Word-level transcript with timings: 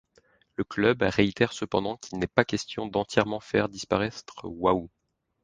Le 0.55 0.63
club 0.63 1.03
réitère 1.03 1.53
cependant 1.53 1.95
qu'il 1.97 2.17
n'est 2.17 2.25
pas 2.25 2.43
question 2.43 2.87
d'entièrement 2.87 3.39
faire 3.39 3.69
disparaître 3.69 4.33
Wahoo. 4.47 4.89